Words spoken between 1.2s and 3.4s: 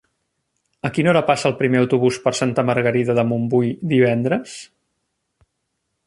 passa el primer autobús per Santa Margarida de